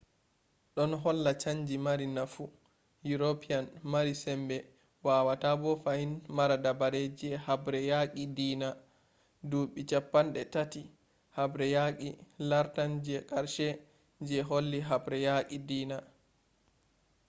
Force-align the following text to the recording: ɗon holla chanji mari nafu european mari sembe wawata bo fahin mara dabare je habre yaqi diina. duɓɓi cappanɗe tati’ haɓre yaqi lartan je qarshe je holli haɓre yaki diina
ɗon 0.75 0.91
holla 1.03 1.31
chanji 1.41 1.75
mari 1.85 2.05
nafu 2.15 2.43
european 3.13 3.65
mari 3.91 4.13
sembe 4.23 4.57
wawata 5.05 5.51
bo 5.61 5.71
fahin 5.83 6.11
mara 6.37 6.55
dabare 6.63 7.01
je 7.19 7.29
habre 7.45 7.79
yaqi 7.91 8.23
diina. 8.37 8.69
duɓɓi 9.49 9.81
cappanɗe 9.89 10.41
tati’ 10.53 10.81
haɓre 11.35 11.65
yaqi 11.75 12.09
lartan 12.49 12.91
je 13.05 13.15
qarshe 13.29 13.67
je 14.27 14.37
holli 14.49 14.79
haɓre 14.89 15.17
yaki 15.27 15.57
diina 15.67 15.97